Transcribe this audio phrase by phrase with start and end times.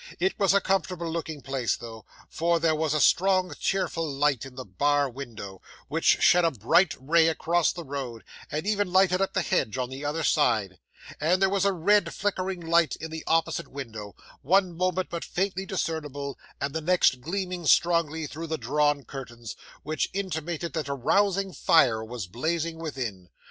[0.19, 4.55] It was a comfortable looking place though, for there was a strong, cheerful light in
[4.55, 9.33] the bar window, which shed a bright ray across the road, and even lighted up
[9.33, 10.79] the hedge on the other side;
[11.19, 15.67] and there was a red flickering light in the opposite window, one moment but faintly
[15.67, 21.53] discernible, and the next gleaming strongly through the drawn curtains, which intimated that a rousing
[21.53, 23.29] fire was blazing within.